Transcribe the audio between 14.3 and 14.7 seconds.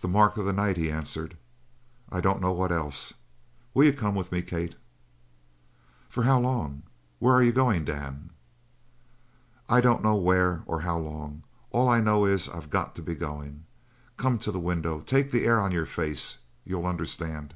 to the